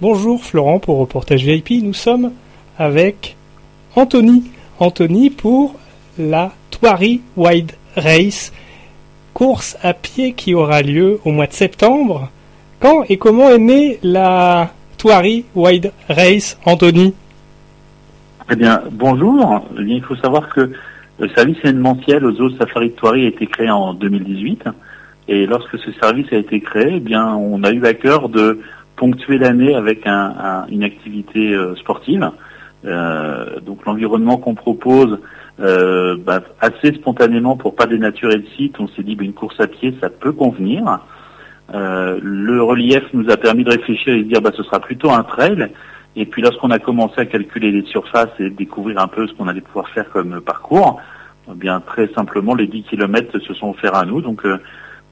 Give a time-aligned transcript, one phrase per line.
[0.00, 1.82] Bonjour Florent pour Reportage VIP.
[1.82, 2.30] Nous sommes
[2.78, 3.36] avec
[3.96, 4.44] Anthony.
[4.78, 5.74] Anthony pour
[6.16, 8.52] la Thoiry Wide Race,
[9.34, 12.30] course à pied qui aura lieu au mois de septembre.
[12.78, 17.12] Quand et comment est née la Thoiry Wide Race, Anthony?
[18.52, 19.66] Eh bien, bonjour.
[19.80, 20.70] Il faut savoir que
[21.18, 24.62] le service événementiel aux eaux Safari de a été créé en 2018.
[25.26, 28.60] Et lorsque ce service a été créé, eh bien, on a eu à cœur de
[28.98, 32.30] ponctuer l'année avec une activité euh, sportive.
[32.84, 35.18] Euh, donc l'environnement qu'on propose
[35.60, 39.58] euh, bah, assez spontanément pour pas dénaturer le site, on s'est dit bah, une course
[39.60, 41.00] à pied ça peut convenir.
[41.72, 45.22] le relief nous a permis de réfléchir et de dire bah, ce sera plutôt un
[45.22, 45.70] trail.
[46.16, 49.46] Et puis lorsqu'on a commencé à calculer les surfaces et découvrir un peu ce qu'on
[49.46, 51.00] allait pouvoir faire comme parcours,
[51.48, 54.20] eh bien très simplement les 10 km se sont offerts à nous.
[54.20, 54.44] Donc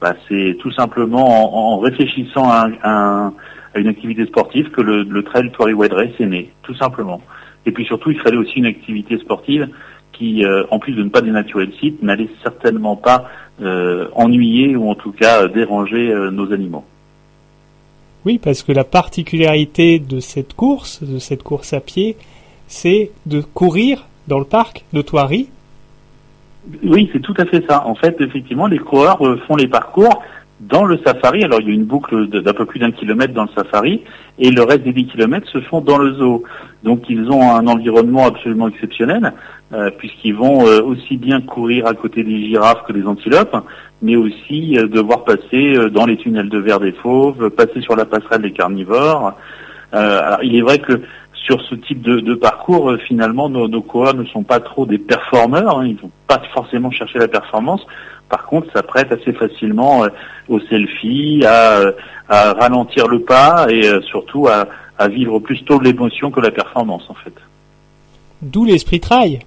[0.01, 3.31] bah, c'est tout simplement en, réfléchissant à,
[3.79, 7.21] une activité sportive que le, trail Tory Race est né, tout simplement.
[7.65, 9.69] Et puis surtout, il fallait aussi une activité sportive
[10.13, 13.29] qui, euh, en plus de ne pas dénaturer le site, n'allait certainement pas
[13.61, 16.85] euh, ennuyer ou en tout cas déranger euh, nos animaux.
[18.25, 22.17] Oui, parce que la particularité de cette course, de cette course à pied,
[22.67, 25.49] c'est de courir dans le parc de Thoiry
[26.83, 27.87] oui, c'est tout à fait ça.
[27.87, 30.21] En fait, effectivement, les coureurs font les parcours
[30.59, 31.43] dans le safari.
[31.43, 34.03] Alors, il y a une boucle d'un peu plus d'un kilomètre dans le safari
[34.39, 36.43] et le reste des 10 kilomètres se font dans le zoo.
[36.83, 39.33] Donc, ils ont un environnement absolument exceptionnel
[39.73, 43.55] euh, puisqu'ils vont euh, aussi bien courir à côté des girafes que des antilopes,
[44.01, 48.41] mais aussi devoir passer dans les tunnels de verre des fauves, passer sur la passerelle
[48.41, 49.33] des carnivores.
[49.91, 51.01] alors, il est vrai que
[51.47, 55.79] sur ce type de, parcours, euh, finalement, nos, nos, ne sont pas trop des performeurs.
[55.79, 57.85] Hein, ils ne vont pas forcément chercher la performance.
[58.29, 60.09] Par contre, ça prête assez facilement euh,
[60.49, 61.81] au selfie, à,
[62.27, 64.67] à, ralentir le pas et euh, surtout à,
[64.97, 67.33] à vivre plus tôt l'émotion que la performance, en fait.
[68.41, 69.39] D'où l'esprit trail.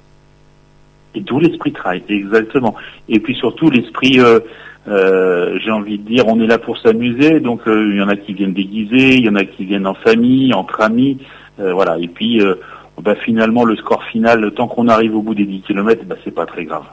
[1.14, 2.74] Et d'où l'esprit trail, exactement.
[3.08, 7.40] Et puis surtout l'esprit, euh, j'ai envie de dire, on est là pour s'amuser.
[7.40, 9.94] Donc il y en a qui viennent déguisés, il y en a qui viennent en
[9.94, 11.18] famille, entre amis.
[11.60, 11.98] Euh, voilà.
[11.98, 12.54] Et puis, euh,
[13.00, 16.34] bah, finalement, le score final, tant qu'on arrive au bout des 10 km, bah, c'est
[16.34, 16.84] pas très grave.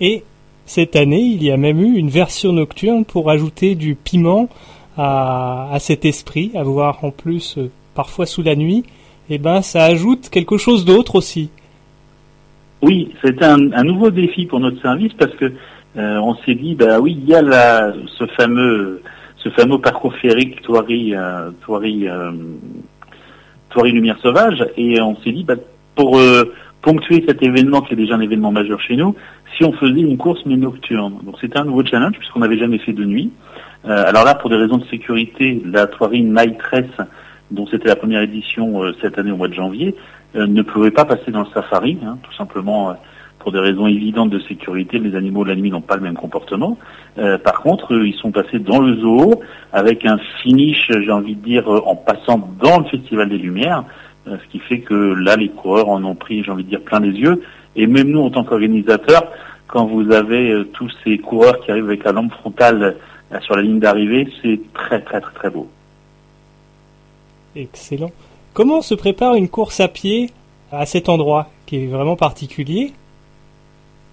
[0.00, 0.24] Et
[0.66, 4.48] cette année, il y a même eu une version nocturne pour ajouter du piment
[4.96, 8.84] à, cet esprit, à voir en plus euh, parfois sous la nuit.
[9.30, 11.50] Et eh ben, ça ajoute quelque chose d'autre aussi.
[12.82, 15.52] Oui, c'est un, nouveau défi pour notre service parce que
[15.94, 19.02] on s'est dit, bah oui, il y a ce fameux,
[19.36, 21.14] ce fameux parcours féerique Thoiry,
[21.64, 22.08] Thoiry
[23.72, 25.54] soirée Lumière Sauvage, et on s'est dit, bah,
[25.94, 26.52] pour euh,
[26.82, 29.14] ponctuer cet événement qui est déjà un événement majeur chez nous,
[29.56, 31.18] si on faisait une course nocturne.
[31.24, 33.30] Donc c'était un nouveau challenge puisqu'on n'avait jamais fait de nuit.
[33.84, 37.06] Euh, alors là, pour des raisons de sécurité, la Thoiry Night Race,
[37.50, 39.94] dont c'était la première édition euh, cette année au mois de janvier,
[40.34, 42.96] ne pouvait pas passer dans le safari, hein, tout simplement
[43.42, 46.14] pour des raisons évidentes de sécurité, les animaux de la nuit n'ont pas le même
[46.14, 46.78] comportement.
[47.18, 49.42] Euh, par contre, ils sont passés dans le zoo
[49.72, 53.84] avec un finish, j'ai envie de dire, en passant dans le Festival des Lumières, euh,
[54.26, 57.00] ce qui fait que là, les coureurs en ont pris, j'ai envie de dire, plein
[57.00, 57.42] les yeux.
[57.76, 59.24] Et même nous, en tant qu'organisateurs,
[59.66, 62.96] quand vous avez euh, tous ces coureurs qui arrivent avec la lampe frontale
[63.40, 65.68] sur la ligne d'arrivée, c'est très très très très beau.
[67.56, 68.10] Excellent.
[68.52, 70.30] Comment se prépare une course à pied
[70.70, 72.92] à cet endroit qui est vraiment particulier?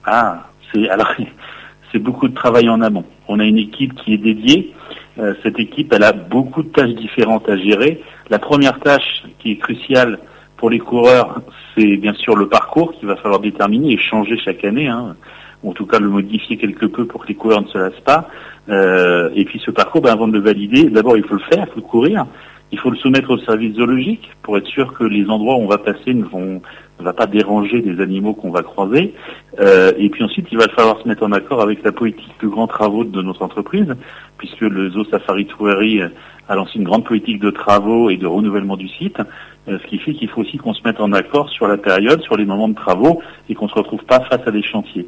[0.05, 1.11] Ah, c'est alors
[1.91, 3.03] c'est beaucoup de travail en amont.
[3.27, 4.73] On a une équipe qui est dédiée.
[5.19, 8.01] Euh, cette équipe, elle a beaucoup de tâches différentes à gérer.
[8.29, 10.19] La première tâche qui est cruciale
[10.55, 11.41] pour les coureurs,
[11.75, 15.15] c'est bien sûr le parcours qu'il va falloir déterminer et changer chaque année, hein,
[15.63, 18.03] ou en tout cas le modifier quelque peu pour que les coureurs ne se lassent
[18.05, 18.29] pas.
[18.69, 21.65] Euh, et puis ce parcours, ben, avant de le valider, d'abord il faut le faire,
[21.67, 22.25] il faut le courir.
[22.71, 25.67] Il faut le soumettre au service zoologique pour être sûr que les endroits où on
[25.67, 26.61] va passer ne vont
[26.99, 29.13] ne va pas déranger des animaux qu'on va croiser.
[29.59, 32.47] Euh, et puis ensuite, il va falloir se mettre en accord avec la politique de
[32.47, 33.93] grands travaux de notre entreprise,
[34.37, 36.01] puisque le Zoo Safari Touari
[36.49, 39.19] a lancé une grande politique de travaux et de renouvellement du site,
[39.67, 42.21] euh, ce qui fait qu'il faut aussi qu'on se mette en accord sur la période,
[42.21, 45.07] sur les moments de travaux, et qu'on ne se retrouve pas face à des chantiers.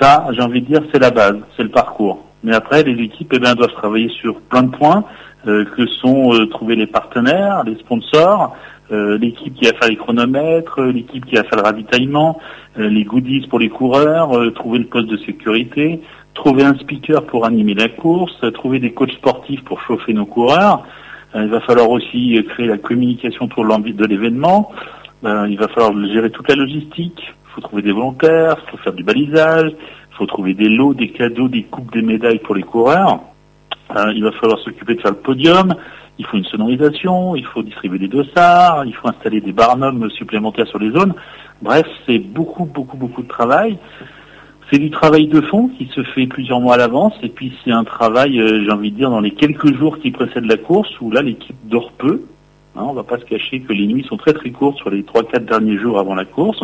[0.00, 2.24] Ça, j'ai envie de dire, c'est la base, c'est le parcours.
[2.44, 5.04] Mais après, les équipes eh bien, doivent travailler sur plein de points,
[5.48, 8.54] euh, que sont euh, trouver les partenaires, les sponsors,
[8.92, 12.38] euh, l'équipe qui a fait les chronomètres, l'équipe qui a fait le ravitaillement,
[12.76, 16.02] les goodies pour les coureurs, trouver le poste de sécurité,
[16.34, 20.84] trouver un speaker pour animer la course, trouver des coachs sportifs pour chauffer nos coureurs.
[21.34, 24.70] il va falloir aussi créer la communication autour de l'événement.
[25.24, 27.22] il va falloir gérer toute la logistique.
[27.22, 29.72] Il faut trouver des volontaires, il faut faire du balisage,
[30.16, 33.20] il faut trouver des lots, des cadeaux, des coupes, des médailles pour les coureurs.
[33.94, 35.74] Euh, il va falloir s'occuper de faire le podium,
[36.18, 40.66] il faut une sonorisation, il faut distribuer des dossards, il faut installer des barnums supplémentaires
[40.66, 41.14] sur les zones.
[41.62, 43.78] Bref, c'est beaucoup, beaucoup, beaucoup de travail.
[44.70, 47.70] C'est du travail de fond qui se fait plusieurs mois à l'avance et puis c'est
[47.70, 50.90] un travail, euh, j'ai envie de dire, dans les quelques jours qui précèdent la course
[51.00, 52.22] où là l'équipe dort peu.
[52.74, 55.04] Hein, on va pas se cacher que les nuits sont très très courtes sur les
[55.04, 56.62] trois quatre derniers jours avant la course,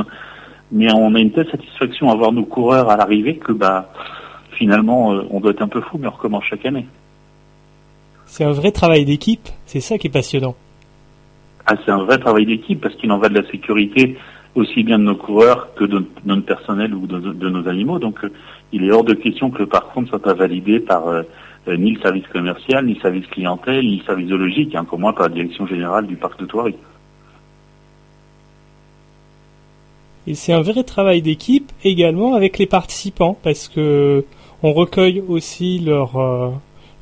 [0.73, 3.93] mais on a une telle satisfaction à voir nos coureurs à l'arrivée que bah
[4.51, 6.87] finalement euh, on doit être un peu fou mais on recommence chaque année.
[8.33, 10.55] C'est un vrai travail d'équipe, c'est ça qui est passionnant.
[11.67, 14.17] Ah, c'est un vrai travail d'équipe parce qu'il en va de la sécurité
[14.55, 17.99] aussi bien de nos coureurs que de, notre personnel ou de, nos animaux.
[17.99, 18.33] Donc, euh,
[18.73, 21.25] il est hors de question que le parcours ne soit pas validé par euh,
[21.69, 25.13] euh, ni le service commercial, ni le service clientèle, ni le service zoologique, encore moins
[25.13, 26.75] par la direction générale du parc de Thoiry.
[30.27, 34.25] Et c'est un vrai travail d'équipe également avec les participants parce que
[34.63, 36.17] on recueille aussi leur,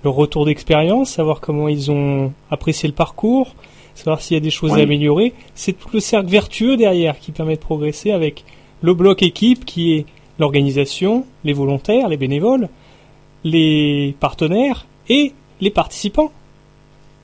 [0.04, 3.54] leur retour d'expérience, savoir comment ils ont apprécié le parcours,
[3.94, 5.34] savoir s'il y a des choses à améliorer.
[5.54, 8.44] C'est tout le cercle vertueux derrière qui permet de progresser avec
[8.82, 10.06] le bloc équipe qui est
[10.38, 12.68] l'organisation, les volontaires, les bénévoles,
[13.44, 16.32] les partenaires et les participants.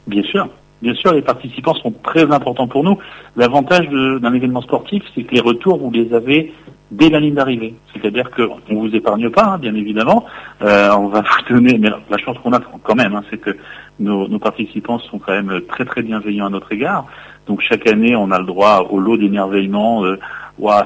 [0.06, 0.48] Bien sûr.
[0.82, 2.98] Bien sûr, les participants sont très importants pour nous.
[3.36, 6.52] L'avantage d'un événement sportif, c'est que les retours, vous les avez
[6.90, 7.74] dès la ligne d'arrivée.
[7.92, 10.26] C'est-à-dire qu'on ne vous épargne pas, hein, bien évidemment.
[10.62, 13.56] Euh, on va vous donner, mais la chance qu'on a quand même, hein, c'est que
[13.98, 17.06] nos, participants sont quand même très très bienveillants à notre égard.
[17.46, 20.04] Donc chaque année, on a le droit au lot d'émerveillement.
[20.04, 20.18] Euh,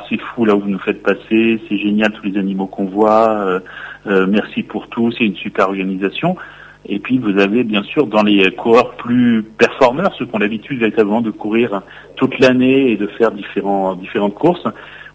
[0.08, 3.30] c'est fou là où vous nous faites passer, c'est génial tous les animaux qu'on voit.
[3.30, 3.60] Euh,
[4.06, 6.36] euh, merci pour tout, c'est une super organisation.
[6.90, 10.80] Et puis vous avez bien sûr dans les coureurs plus performeurs, ceux qui ont l'habitude
[10.80, 11.82] véritablement de courir
[12.16, 14.66] toute l'année et de faire différents, différentes courses,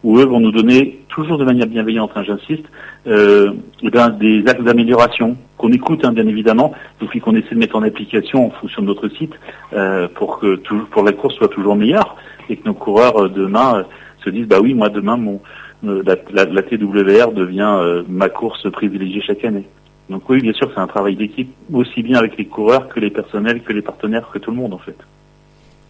[0.04, 2.66] où eux vont nous donner, toujours de manière bienveillante, hein, j'insiste,
[3.07, 3.51] euh,
[3.81, 7.60] eh ben, des actes d'amélioration qu'on écoute hein, bien évidemment, et puis qu'on essaie de
[7.60, 9.33] mettre en application en fonction de notre site
[9.74, 10.56] euh, pour que
[10.92, 12.16] pour la course soit toujours meilleure
[12.50, 13.83] et que nos coureurs euh, demain euh,
[14.24, 15.42] se disent bah oui moi demain mon
[15.86, 19.66] euh, la, la, TWR devient ma course privilégiée chaque année.
[20.10, 23.10] Donc oui bien sûr c'est un travail d'équipe aussi bien avec les coureurs que les
[23.10, 24.98] personnels que les partenaires que tout le monde en fait.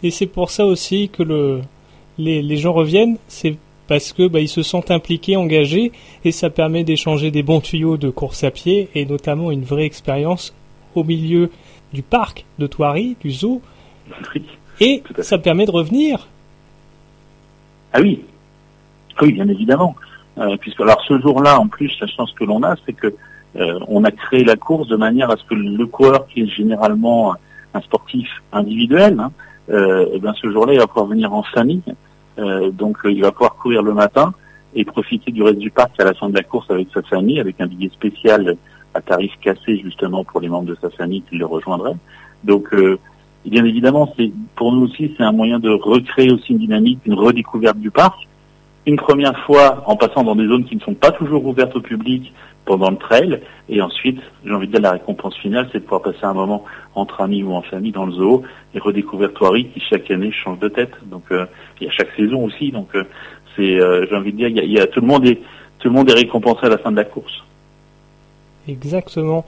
[0.04, 1.62] Et c'est pour ça aussi que le
[2.18, 3.58] les, les gens reviennent, c'est
[3.88, 5.92] parce que bah, ils se sentent impliqués, engagés,
[6.24, 9.86] et ça permet d'échanger des bons tuyaux de course à pied et notamment une vraie
[9.86, 10.56] expérience
[10.96, 11.52] au milieu
[11.94, 13.62] du parc de Thoiry, du zoo,
[14.80, 16.28] et ça permet de revenir.
[17.94, 18.22] Ah oui,
[19.22, 19.96] oui, bien évidemment.
[20.38, 23.16] Euh, puisque alors ce jour-là, en plus, la chance que l'on a, c'est que
[23.58, 26.48] euh, on a créé la course de manière à ce que le coureur, qui est
[26.48, 27.36] généralement
[27.74, 29.32] un sportif individuel, hein,
[29.70, 31.82] euh, eh bien ce jour-là, il va pouvoir venir en famille
[32.38, 34.34] euh, donc il va pouvoir courir le matin
[34.74, 37.40] et profiter du reste du parc à la fin de la course avec sa famille,
[37.40, 38.58] avec un billet spécial
[38.94, 41.96] à tarif cassé justement pour les membres de sa famille qui le rejoindraient.
[42.44, 42.76] Donc
[43.46, 44.14] bien évidemment,
[44.58, 48.28] pour nous aussi c'est un moyen de recréer aussi une dynamique, une redécouverte du parc.
[48.86, 51.82] Une première fois en passant dans des zones qui ne sont pas toujours ouvertes au
[51.82, 52.32] public
[52.66, 56.02] pendant le trail, et ensuite, j'ai envie de dire la récompense finale, c'est de pouvoir
[56.02, 58.44] passer un moment entre amis ou en famille dans le zoo
[58.74, 60.92] et redécouvrir Thoiry qui chaque année change de tête.
[61.06, 61.46] Donc euh,
[61.80, 62.72] il y a chaque saison aussi.
[62.72, 63.04] Donc euh,
[63.56, 65.26] c'est, euh, j'ai envie de dire, y, a, tout le monde
[65.80, 67.44] tout le monde est récompensé à la fin de la course.
[68.68, 69.46] Exactement.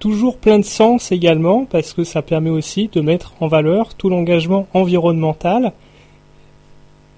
[0.00, 4.08] Toujours plein de sens également parce que ça permet aussi de mettre en valeur tout
[4.08, 5.72] l'engagement environnemental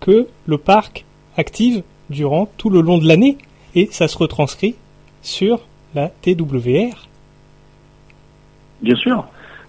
[0.01, 1.05] que le parc
[1.41, 3.39] active durant tout le long de l'année
[3.75, 4.77] et ça se retranscrit
[5.23, 5.61] sur
[5.95, 7.09] la TWR.
[8.83, 9.27] Bien sûr.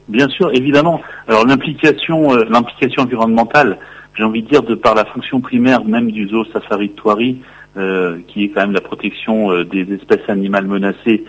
[0.08, 1.02] Bien sûr, évidemment.
[1.28, 3.78] Alors l'implication, euh, l'implication environnementale,
[4.16, 7.36] j'ai envie de dire de par la fonction primaire même du zoo Safari de
[7.78, 11.24] euh, qui est quand même la protection euh, des espèces animales menacées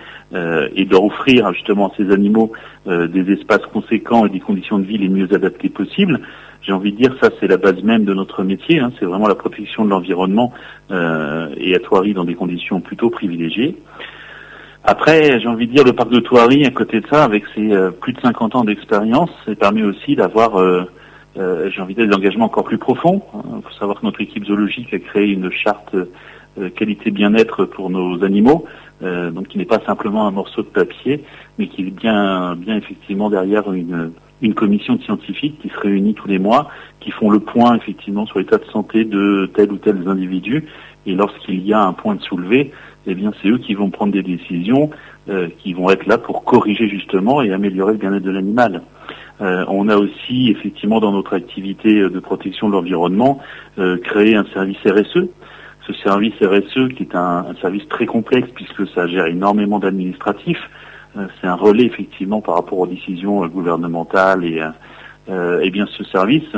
[0.74, 2.52] et d'offrir justement à ces animaux
[2.86, 6.22] des espaces conséquents et des conditions de vie les mieux adaptées possibles.
[6.62, 9.28] J'ai envie de dire ça c'est la base même de notre métier, hein, c'est vraiment
[9.28, 10.52] la protection de l'environnement
[10.90, 13.76] et à Thoiry dans des conditions plutôt privilégiées.
[14.84, 17.72] Après, j'ai envie de dire, le parc de Thoiry, à côté de ça, avec ses
[17.72, 20.82] euh, plus de 50 ans d'expérience, ça permet aussi d'avoir, euh,
[21.36, 23.22] euh, j'ai envie de dire, des engagements encore plus profonds.
[23.34, 25.94] Il faut savoir que notre équipe zoologique a créé une charte
[26.74, 28.66] qualité bien-être pour nos animaux,
[29.00, 31.24] donc qui n'est pas simplement un morceau de papier,
[31.58, 34.12] mais qui est bien, bien effectivement derrière une,
[34.42, 36.68] une commission de scientifiques qui se réunit tous les mois,
[37.00, 40.64] qui font le point effectivement sur l'état de santé de tel ou tel individu,
[41.06, 42.72] et lorsqu'il y a un point de soulevé,
[43.06, 44.90] eh bien c'est eux qui vont prendre des décisions
[45.28, 48.82] euh, qui vont être là pour corriger justement et améliorer le bien-être de l'animal.
[49.40, 53.40] Euh, on a aussi effectivement dans notre activité de protection de l'environnement
[53.78, 55.28] euh, créé un service RSE.
[55.86, 60.62] Ce service RSE qui est un, service très complexe puisque ça gère énormément d'administratifs.
[61.14, 64.62] C'est un relais effectivement par rapport aux décisions gouvernementales et
[65.28, 66.48] euh, eh bien ce service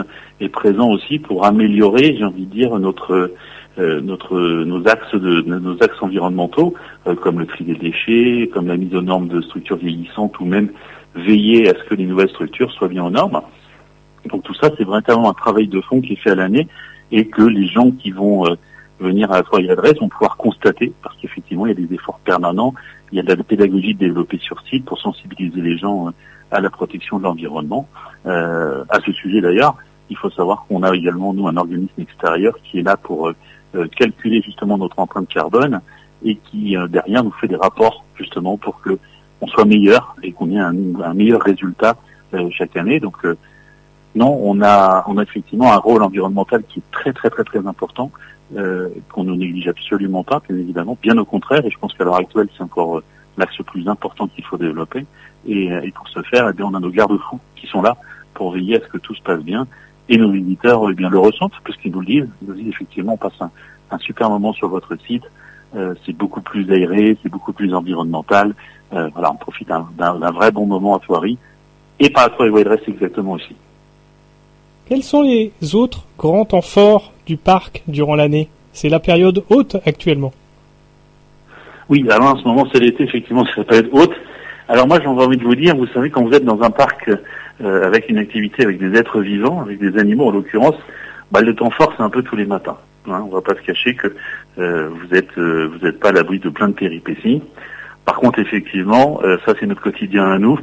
[0.41, 3.33] est présent aussi pour améliorer, j'ai envie de dire, notre
[3.77, 6.75] euh, notre nos axes de nos axes environnementaux,
[7.09, 10.45] euh, comme le tri des déchets, comme la mise aux normes de structures vieillissantes, ou
[10.45, 10.71] même
[11.17, 13.43] veiller à ce que les nouvelles structures soient bien aux normes.
[14.31, 16.69] Donc tout ça, c'est vraiment un travail de fond qui est fait à l'année
[17.11, 18.55] et que les gens qui vont euh,
[19.01, 22.21] venir à la Trois adresse vont pouvoir constater, parce qu'effectivement, il y a des efforts
[22.25, 22.75] permanents,
[23.15, 26.11] il y a de la pédagogie développée sur site pour sensibiliser les gens
[26.51, 27.89] à la protection de l'environnement.
[28.27, 29.77] Euh, à ce sujet d'ailleurs,
[30.11, 33.37] il faut savoir qu'on a également, nous, un organisme extérieur qui est là pour euh,
[33.77, 35.81] euh, calculer justement notre empreinte carbone
[36.25, 38.99] et qui, derrière, nous fait des rapports justement pour que
[39.41, 40.73] on soit meilleur et qu'on ait un,
[41.15, 41.97] meilleur résultat
[42.51, 42.99] chaque année.
[42.99, 43.19] Donc,
[44.15, 48.11] non, on a effectivement un rôle environnemental qui est très, très, très, très important,
[48.53, 50.97] qu'on ne néglige absolument pas, bien évidemment.
[51.01, 53.03] Bien au contraire, et je pense qu'à l'heure actuelle, c'est encore
[53.37, 55.07] l'axe plus important qu'il faut développer.
[55.47, 57.97] Et, et, pour ce faire, eh bien, on a nos garde-fous qui sont là
[58.33, 59.67] pour veiller à ce que tout se passe bien.
[60.09, 62.29] Et nos visiteurs eh bien, le ressentent, puisqu'ils nous le disent.
[62.43, 63.51] Ils nous disent effectivement, on passe un,
[63.91, 65.25] un super moment sur votre site.
[65.75, 68.55] Euh, c'est beaucoup plus aéré, c'est beaucoup plus environnemental.
[68.93, 71.39] Euh, voilà, on profite d'un vrai bon moment à Thoiry.
[71.99, 73.57] Et par la Thoiry Rest exactement aussi.
[74.87, 79.77] Quels sont les autres grands temps forts du parc durant l'année C'est la période haute
[79.87, 80.33] actuellement.
[81.89, 84.15] Oui, alors en ce moment c'est l'été, effectivement, c'est la période haute.
[84.69, 87.11] Alors moi j'ai envie de vous dire, vous savez, quand vous êtes dans un parc
[87.61, 90.77] euh, avec une activité avec des êtres vivants, avec des animaux en l'occurrence,
[91.31, 92.79] bah, le temps fort c'est un peu tous les matins.
[93.07, 94.15] Hein, on va pas se cacher que
[94.59, 97.43] euh, vous êtes euh, vous n'êtes pas à l'abri de plein de péripéties.
[98.07, 100.59] Par contre, effectivement, ça c'est notre quotidien à nous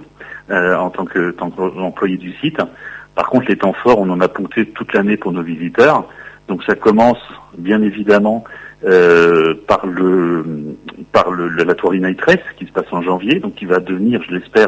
[0.51, 2.60] en tant que tant qu'employé du site.
[3.15, 6.08] Par contre, les temps forts, on en a ponctué toute l'année pour nos visiteurs.
[6.51, 7.24] Donc ça commence
[7.58, 8.43] bien évidemment
[8.84, 10.75] euh, par le
[11.13, 14.67] par le, la qui se passe en janvier, donc qui va devenir, je l'espère,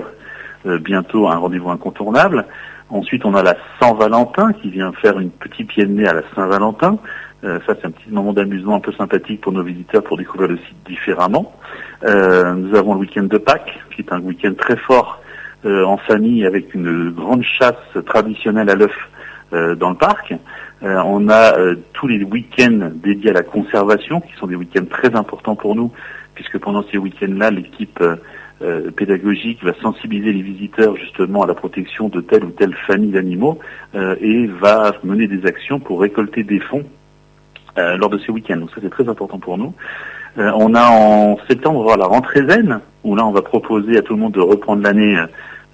[0.65, 2.45] euh, bientôt un rendez-vous incontournable.
[2.89, 6.21] Ensuite, on a la Saint-Valentin qui vient faire une petite pied de nez à la
[6.33, 6.99] Saint-Valentin.
[7.43, 10.51] Euh, ça, c'est un petit moment d'amusement un peu sympathique pour nos visiteurs pour découvrir
[10.51, 11.53] le site différemment.
[12.03, 15.21] nous avons le week-end de Pâques, qui est un week-end très fort
[15.65, 17.75] en famille avec une grande chasse
[18.05, 18.95] traditionnelle à l'œuf
[19.51, 20.33] dans le parc.
[20.83, 24.85] Euh, on a euh, tous les week-ends dédiés à la conservation, qui sont des week-ends
[24.89, 25.91] très importants pour nous,
[26.35, 28.03] puisque pendant ces week-ends-là, l'équipe
[28.61, 33.11] euh, pédagogique va sensibiliser les visiteurs justement à la protection de telle ou telle famille
[33.11, 33.59] d'animaux
[33.93, 36.85] et va mener des actions pour récolter des fonds
[37.75, 38.55] lors de ces week-ends.
[38.55, 39.73] Donc ça c'est très important pour nous.
[40.37, 44.19] on a en septembre la rentrée zen, où là on va proposer à tout le
[44.21, 45.17] monde de reprendre l'année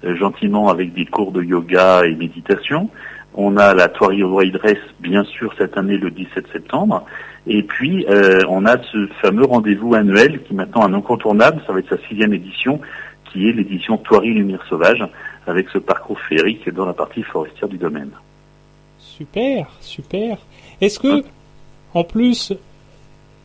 [0.02, 2.90] gentiment avec des cours de yoga et méditation.
[3.34, 7.04] On a la Toiri White Dress, bien sûr, cette année le 17 septembre.
[7.46, 11.72] Et puis, euh, on a ce fameux rendez-vous annuel qui est maintenant un incontournable, ça
[11.72, 12.80] va être sa sixième édition,
[13.24, 15.04] qui est l'édition Toiri Lumière Sauvage,
[15.46, 18.10] avec ce parcours féerique dans la partie forestière du domaine.
[18.98, 20.38] Super, super.
[20.80, 21.24] Est-ce que,
[21.94, 22.52] en plus,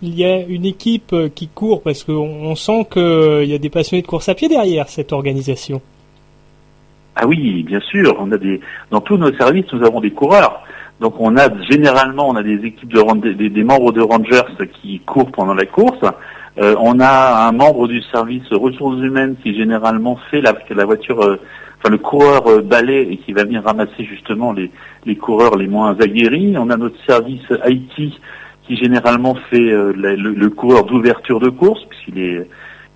[0.01, 4.01] il y a une équipe qui court, parce qu'on sent qu'il y a des passionnés
[4.01, 5.82] de course à pied derrière cette organisation?
[7.15, 8.15] Ah oui, bien sûr.
[8.19, 8.60] On a des
[8.91, 10.63] dans tous nos services, nous avons des coureurs.
[11.00, 14.41] Donc on a généralement on a des équipes de des, des membres de rangers
[14.81, 16.00] qui courent pendant la course.
[16.57, 21.22] Euh, on a un membre du service ressources humaines qui généralement fait la, la voiture,
[21.22, 21.38] euh,
[21.79, 24.72] enfin le coureur euh, balai et qui va venir ramasser justement les,
[25.05, 26.55] les coureurs les moins aguerris.
[26.57, 28.13] On a notre service IT
[28.65, 32.48] qui généralement fait le, le, coureur d'ouverture de course puisqu'il est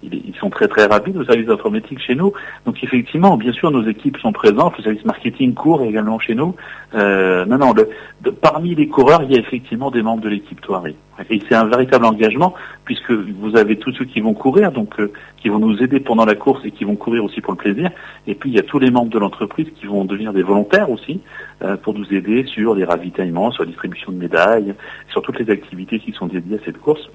[0.03, 2.31] ils sont très très rapides au service informatique chez nous.
[2.65, 6.55] Donc effectivement, bien sûr, nos équipes sont présentes, le service marketing court également chez nous.
[6.93, 10.61] Euh, non, non, le, parmi les coureurs, il y a effectivement des membres de l'équipe
[10.61, 10.95] Toiré.
[11.29, 12.53] Et c'est un véritable engagement
[12.85, 16.25] puisque vous avez tous ceux qui vont courir, donc euh, qui vont nous aider pendant
[16.25, 17.91] la course et qui vont courir aussi pour le plaisir.
[18.25, 20.89] Et puis il y a tous les membres de l'entreprise qui vont devenir des volontaires
[20.89, 21.19] aussi
[21.61, 24.73] euh, pour nous aider sur les ravitaillements, sur la distribution de médailles,
[25.09, 27.09] sur toutes les activités qui sont dédiées à cette course.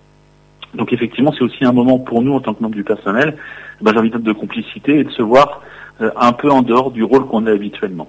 [0.74, 3.36] Donc effectivement, c'est aussi un moment pour nous en tant que membre du personnel,
[3.80, 5.62] ben, j'ai envie de complicité et de se voir
[6.00, 8.08] euh, un peu en dehors du rôle qu'on a habituellement.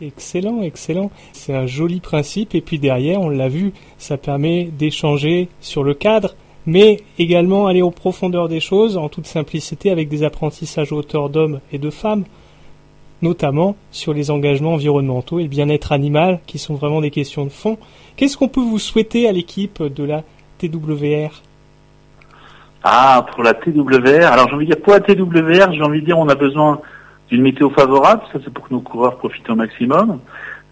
[0.00, 1.10] Excellent, excellent.
[1.32, 5.94] C'est un joli principe et puis derrière, on l'a vu, ça permet d'échanger sur le
[5.94, 6.36] cadre,
[6.66, 11.58] mais également aller aux profondeurs des choses en toute simplicité avec des apprentissages auteurs d'hommes
[11.72, 12.24] et de femmes,
[13.22, 17.50] notamment sur les engagements environnementaux et le bien-être animal, qui sont vraiment des questions de
[17.50, 17.76] fond.
[18.16, 20.22] Qu'est-ce qu'on peut vous souhaiter à l'équipe de la
[20.58, 21.42] TWR
[22.82, 24.26] ah, pour la TWR.
[24.26, 26.80] Alors j'ai envie de dire, pour la TWR, j'ai envie de dire, on a besoin
[27.30, 28.22] d'une météo favorable.
[28.32, 30.20] Ça, c'est pour que nos coureurs profitent au maximum.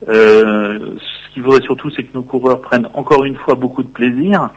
[0.08, 3.88] Euh, ce qu'il faudrait surtout, c'est que nos coureurs prennent encore une fois beaucoup de
[3.88, 4.50] plaisir.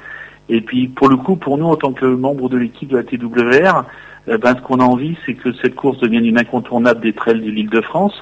[0.47, 3.03] Et puis, pour le coup, pour nous, en tant que membres de l'équipe de la
[3.03, 3.85] TWR,
[4.27, 7.41] eh ben, ce qu'on a envie, c'est que cette course devienne une incontournable des trails
[7.41, 8.13] de l'Île-de-France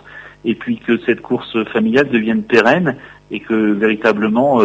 [0.45, 2.95] et puis que cette course familiale devienne pérenne
[3.31, 4.61] et que véritablement,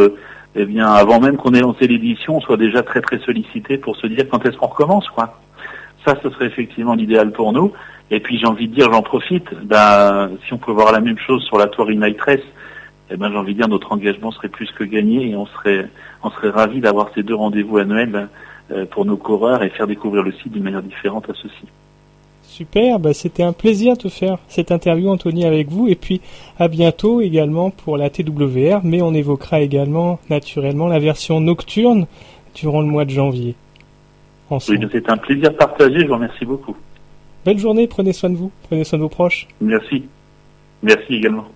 [0.54, 3.97] eh bien, avant même qu'on ait lancé l'édition, on soit déjà très très sollicité pour
[3.97, 5.40] se dire quand est-ce qu'on recommence, quoi.
[6.04, 7.73] Ça, ce serait effectivement l'idéal pour nous.
[8.11, 11.18] Et puis j'ai envie de dire, j'en profite, ben, si on peut voir la même
[11.18, 12.40] chose sur la Tour Night Race,
[13.11, 15.88] eh ben, j'ai envie de dire notre engagement serait plus que gagné et on serait,
[16.23, 18.28] on serait ravis d'avoir ces deux rendez-vous annuels
[18.71, 21.66] euh, pour nos coureurs et faire découvrir le site d'une manière différente à ceux-ci.
[22.52, 26.21] Super, bah c'était un plaisir de faire cette interview Anthony avec vous et puis
[26.59, 32.06] à bientôt également pour la TWR, mais on évoquera également naturellement la version nocturne
[32.54, 33.54] durant le mois de janvier.
[34.50, 36.76] Oui, c'est un plaisir partagé, je vous remercie beaucoup.
[37.47, 39.49] Belle journée, prenez soin de vous, prenez soin de vos proches.
[39.62, 40.04] Merci.
[40.82, 41.47] Merci également.